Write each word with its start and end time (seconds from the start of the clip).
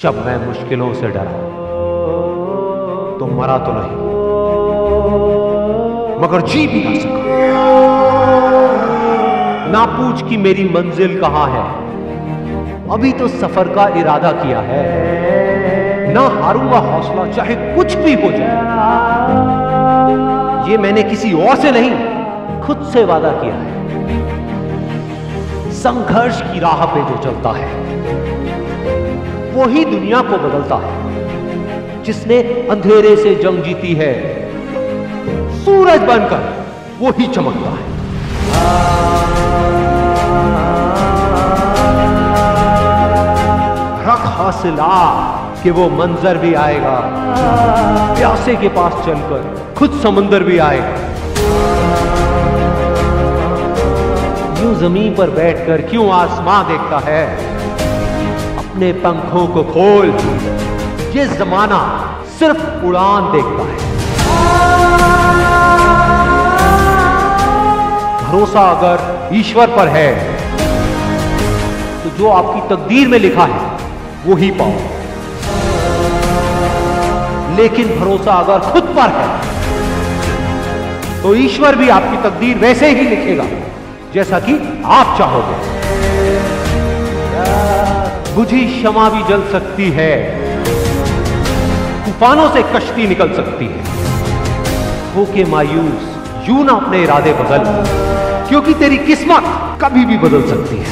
जब 0.00 0.18
मैं 0.26 0.34
मुश्किलों 0.46 0.92
से 0.94 1.08
डरा 1.08 1.30
तो 3.18 3.26
मरा 3.28 3.56
तो 3.58 3.72
नहीं, 3.72 3.96
मगर 6.22 6.40
जी 6.42 6.66
भी 6.66 6.82
ना 6.84 6.92
सका। 6.98 7.22
ना 9.72 9.84
पूछ 9.86 10.22
कि 10.28 10.36
मेरी 10.36 10.66
मंजिल 10.68 11.20
कहाँ 11.20 11.46
है? 11.50 11.64
अभी 12.90 13.10
तो 13.12 13.28
सफ़र 13.30 13.72
का 13.74 13.86
इरादा 14.00 14.30
किया 14.34 14.60
है। 14.60 14.84
ना 16.14 16.24
हारूँगा 16.42 16.78
हौसला, 16.78 17.26
चाहे 17.32 17.56
कुछ 17.74 17.96
भी 17.96 18.14
हो 18.14 18.30
जाए। 18.30 18.54
ये 20.70 20.78
मैंने 20.78 21.02
किसी 21.02 21.32
और 21.42 21.56
से 21.56 21.70
नहीं, 21.70 21.92
खुद 22.62 22.88
से 22.92 23.04
वादा 23.04 23.32
किया 23.42 23.54
है। 23.54 23.68
संघर्ष 25.74 26.40
की 26.42 26.58
राह 26.60 26.86
पे 26.86 27.00
जो 27.02 27.16
चलता 27.24 27.50
है 27.50 27.70
वो 29.58 29.66
ही 29.66 29.84
दुनिया 29.84 30.20
को 30.22 30.36
बदलता 30.38 30.76
है, 30.76 32.02
जिसने 32.04 32.36
अंधेरे 32.70 33.14
से 33.16 33.34
जंग 33.34 33.62
जीती 33.62 33.94
है। 33.94 34.10
सूरज 35.64 36.00
बनकर 36.00 36.44
वो 36.98 37.10
ही 37.10 37.26
चमकता 37.26 37.70
है। 37.70 37.86
रख 44.06 44.22
हासिला 44.36 44.92
कि 45.62 45.70
वो 45.70 45.88
मंजर 45.90 46.38
भी 46.38 46.54
आएगा। 46.54 46.96
प्यासे 48.14 48.56
के 48.56 48.68
पास 48.78 49.04
चलकर 49.06 49.74
खुद 49.78 50.00
समुंदर 50.02 50.42
भी 50.42 50.58
आएगा। 50.58 50.96
यूँ 54.62 54.74
ज़मीन 54.76 55.14
पर 55.14 55.30
बैठकर 55.32 55.82
क्यों 55.82 56.10
आसमां 56.12 56.64
देखता 56.68 56.98
है? 57.04 57.47
अपने 58.78 58.92
पंखों 58.94 59.46
को 59.46 59.62
खोल। 59.66 60.10
ये 61.12 61.24
जमाना 61.28 61.78
सिर्फ़ 62.38 62.58
उड़ान 62.86 63.24
देखता 63.32 63.62
है। 63.62 63.78
भरोसा 68.20 68.62
अगर 68.70 69.34
ईश्वर 69.36 69.70
पर 69.76 69.88
है 69.88 70.10
तो 72.02 72.10
जो 72.18 72.28
आपकी 72.32 72.60
तकदीर 72.68 73.08
में 73.08 73.18
लिखा 73.18 73.44
है, 73.44 73.60
वो 74.26 74.36
ही 74.36 74.50
पाओ। 74.60 74.76
लेकिन 77.56 77.90
भरोसा 77.98 78.34
अगर 78.34 78.70
खुद 78.70 78.94
पर 78.98 79.16
है 79.16 79.26
तो 81.22 81.34
ईश्वर 81.36 81.76
भी 81.76 81.88
आपकी 81.90 82.22
तकदीर 82.28 82.54
वैसे 82.58 82.90
ही 82.90 83.08
लिखेगा, 83.08 83.48
जैसा 84.14 84.40
कि 84.40 84.56
आप 84.98 85.18
चाहोगे। 85.18 85.76
बुझी 88.38 88.58
क्षमा 88.64 89.08
भी 89.08 89.22
जल 89.22 89.40
सकती 89.52 89.90
है। 89.90 90.10
तूफानों 92.04 92.48
से 92.50 92.62
कश्ती 92.74 93.06
निकल 93.06 93.32
सकती 93.32 93.66
है। 93.66 93.80
होके 95.14 95.44
मायूस, 95.44 96.04
यूँ 96.48 96.64
ना 96.64 96.72
अपने 96.72 97.02
इरादे 97.02 97.32
बदल, 97.32 97.64
क्योंकि 98.48 98.74
तेरी 98.74 98.98
किस्मत 98.98 99.48
कभी 99.82 100.04
भी 100.04 100.18
बदल 100.18 100.42
सकती 100.48 100.76
है। 100.76 100.86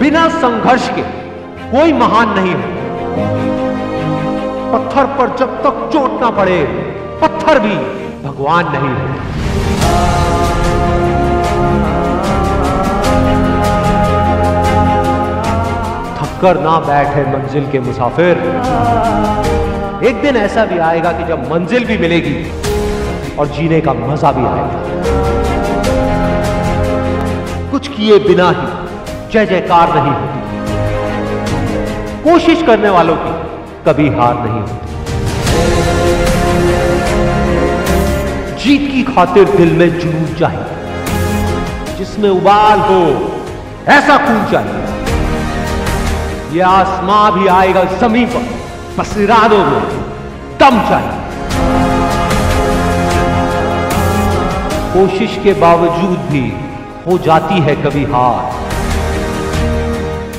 बिना 0.00 0.28
संघर्ष 0.38 0.88
के 0.88 1.02
कोई 1.70 1.92
महान 1.92 2.28
नहीं 2.28 2.54
है। 2.54 2.70
पत्थर 4.72 5.06
पर 5.18 5.36
जब 5.36 5.62
तक 5.62 5.90
चोट 5.92 6.20
ना 6.20 6.30
पड़े, 6.30 6.60
पत्थर 7.22 7.58
भी 7.58 7.74
भगवान 8.28 8.72
नहीं 8.72 8.94
है। 8.94 9.34
थककर 16.36 16.58
ना 16.60 16.78
बैठे 16.78 17.22
मंजिल 17.30 17.66
के 17.72 17.78
मुसाफिर। 17.80 18.38
एक 20.04 20.16
दिन 20.22 20.36
ऐसा 20.36 20.64
भी 20.64 20.78
आएगा 20.78 21.12
कि 21.12 21.24
जब 21.24 21.52
मंजिल 21.52 21.84
भी 21.84 21.96
मिलेगी 21.98 22.34
और 23.38 23.46
जीने 23.46 23.80
का 23.80 23.92
मज़ा 23.92 24.32
भी 24.32 24.44
आएगा। 24.46 24.80
कुछ 27.70 27.88
किए 27.88 28.18
बिना 28.18 28.48
ही 28.50 28.66
जय 29.32 29.46
जयकार 29.46 29.94
नहीं 29.94 30.12
होती। 30.12 30.40
कोशिश 32.22 32.62
करने 32.62 32.90
वालों 32.90 33.16
की 33.16 33.32
कभी 33.86 34.08
हार 34.08 34.34
नहीं 34.38 34.60
होती। 34.60 34.84
जीत 38.58 38.84
की 38.92 39.02
खातिर 39.14 39.44
दिल 39.56 39.72
में 39.72 39.88
जुनून 39.98 40.26
चाहिए। 40.34 41.96
जिसमें 41.98 42.30
उबाल 42.30 42.78
हो, 42.80 43.02
ऐसा 43.88 44.16
खून 44.18 44.44
चाहिए। 44.52 44.95
ये 46.52 46.60
आसमां 46.60 47.30
भी 47.32 47.46
आएगा 47.46 47.84
ज़मीन 47.84 48.26
पर। 48.26 48.48
बस 48.98 49.16
इरादों 49.18 49.58
में 49.58 49.82
दम 50.58 50.78
चाहिए। 50.88 51.24
कोशिश 54.92 55.38
के 55.44 55.52
बावजूद 55.52 56.18
भी 56.30 56.52
हो 57.06 57.18
जाती 57.18 57.60
है 57.60 57.74
कभी 57.76 58.04
हार। 58.04 58.52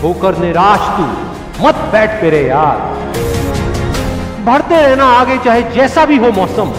होकर 0.04 0.38
निराश 0.38 0.80
तू, 0.80 1.06
मत 1.66 1.76
बैठ 1.92 2.24
मेरे 2.24 2.48
यार। 2.48 2.78
बढ़ते 4.46 4.82
रहना 4.82 5.06
आगे, 5.06 5.38
चाहे 5.38 5.62
जैसा 5.62 6.06
भी 6.06 6.18
हो 6.18 6.32
मौसम। 6.32 6.74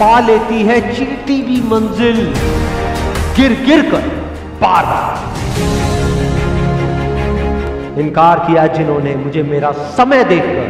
पा 0.00 0.20
लेती 0.20 0.62
है 0.62 0.80
चीटी 0.96 1.42
भी 1.42 1.60
मंजिल। 1.68 2.34
गिर 3.36 3.52
गिर 3.66 3.90
कर 3.90 4.08
पार 4.62 4.84
इनकार 7.98 8.38
किया 8.40 8.66
जिन्होंने 8.68 9.14
मुझे 9.16 9.42
मेरा 9.44 9.70
समय 9.96 10.24
देखकर। 10.24 10.68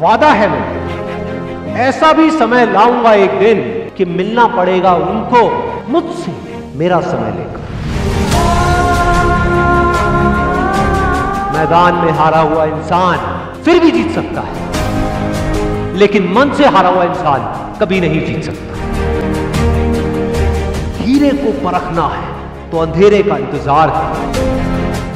वादा 0.00 0.30
है 0.32 0.48
मैं, 0.50 0.64
ऐसा 1.80 2.12
भी 2.12 2.30
समय 2.32 2.66
लाऊँगा 2.68 3.12
एक 3.16 3.38
दिन 3.38 3.60
कि 3.96 4.04
मिलना 4.06 4.46
पड़ेगा 4.56 4.94
उनको, 5.04 5.42
मुझसे 5.88 6.32
मेरा 6.76 7.00
समय 7.02 7.30
लेकर। 7.32 7.62
मैदान 11.54 11.94
में 11.96 12.12
हारा 12.12 12.40
हुआ 12.42 12.64
इंसान 12.66 13.16
फिर 13.64 13.80
भी 13.80 13.90
जीत 13.90 14.10
सकता 14.10 14.40
है, 14.40 14.54
लेकिन 15.96 16.32
मन 16.32 16.52
से 16.52 16.64
हारा 16.66 16.88
हुआ 16.88 17.04
इंसान 17.04 17.40
कभी 17.80 18.00
नहीं 18.00 18.20
जीत 18.26 18.44
सकता। 18.44 18.72
हीरे 20.98 21.30
को 21.38 21.52
परखना 21.62 22.06
है 22.08 22.70
तो 22.70 22.78
अंधेरे 22.78 23.22
का 23.22 23.36
इंतज़ार 23.38 23.90
है। 23.90 24.63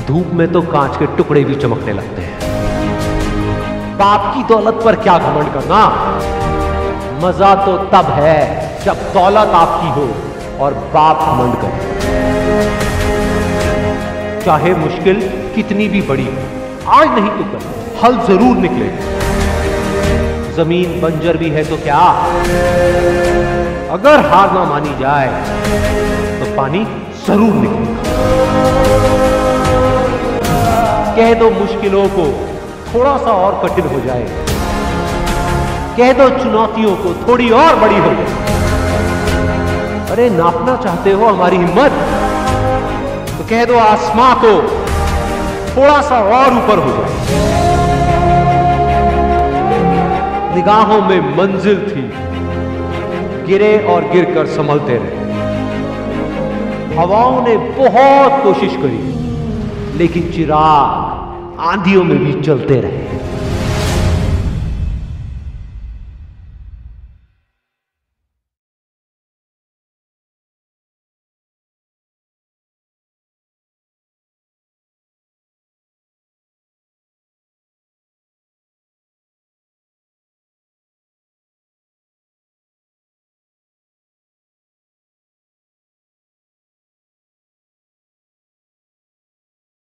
धूप 0.09 0.29
में 0.35 0.47
तो 0.53 0.61
कांच 0.65 0.97
के 0.97 1.07
टुकड़े 1.17 1.41
भी 1.45 1.55
चमकने 1.63 1.93
लगते 1.93 2.23
हैं। 2.23 2.37
बाप 3.99 4.23
की 4.35 4.43
दौलत 4.45 4.77
पर 4.85 4.97
क्या 4.99 5.17
घमंड 5.21 5.49
करना? 5.55 5.81
मज़ा 7.23 7.51
तो 7.65 7.73
तब 7.93 8.07
है 8.13 8.39
जब 8.85 9.03
दौलत 9.15 9.51
आपकी 9.57 9.91
हो 9.97 10.07
और 10.65 10.75
बाप 10.95 11.19
घमंड 11.25 11.55
करे। 11.63 11.81
चाहे 14.45 14.73
मुश्किल 14.77 15.21
कितनी 15.55 15.89
भी 15.89 16.01
बड़ी 16.09 16.27
हो, 16.27 16.39
आज 16.93 17.09
नहीं 17.19 17.31
तो 17.31 17.45
कल। 17.53 17.63
हल 18.03 18.15
ज़रूर 18.27 18.57
निकलेगा 18.57 19.03
ज़मीन 20.57 21.01
बंजर 21.01 21.35
भी 21.37 21.49
है 21.51 21.65
तो 21.65 21.77
क्या? 21.85 22.03
अगर 23.93 24.17
हार 24.31 24.53
ना 24.53 24.65
मानी 24.65 24.99
जाए 25.01 25.29
तो 26.41 26.45
पानी 26.57 26.85
ज़रूर 27.27 27.55
निकलेगा। 27.57 29.28
कह 31.19 31.35
दो 31.35 31.51
मुश्किलों 31.51 32.09
को 32.09 32.49
थोड़ा 32.95 33.17
सा 33.17 33.31
और 33.31 33.69
कठिन 33.69 33.87
हो 33.87 34.01
जाए। 34.01 34.29
कह 35.97 36.13
दो 36.13 36.29
चुनौतियों 36.29 36.97
को, 36.97 37.29
थोड़ी 37.29 37.51
और 37.51 37.77
बड़ी 37.77 37.99
हो 37.99 38.07
जाए। 38.07 38.59
अरे, 40.11 40.31
नापना 40.31 40.77
चाहते 40.77 41.13
हो 41.13 41.27
हमारी 41.27 41.57
हिम्मत? 41.57 41.91
तो 43.39 43.45
कह 43.45 43.65
दो 43.65 43.79
आसमां 43.79 44.35
को 44.35 44.63
थोड़ा 45.77 46.03
सा 46.03 46.21
और 46.21 46.55
ऊपर 46.55 46.79
हो 46.79 46.91
जाए। 46.91 47.29
निगाहों 50.55 51.03
में 51.03 51.37
मंजिल 51.37 51.79
थी। 51.79 52.13
गिरे 53.47 53.79
और 53.79 54.03
गिरकर 54.03 54.47
संभलते 54.47 54.93
रहे। 54.93 55.19
हवाओं 56.97 57.43
ने 57.43 57.57
बहुत 57.57 58.43
कोशिश 58.43 58.77
करी, 58.77 59.19
लेकिन 59.99 60.33
चिराग 60.33 61.08
आंधियों 61.61 62.05
में 62.05 62.19
भी 62.19 62.33
चलते 62.43 62.81
रहे। 62.81 63.18